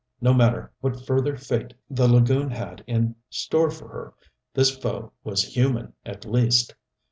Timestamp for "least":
6.25-6.73